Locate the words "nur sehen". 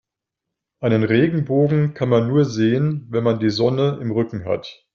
2.27-3.05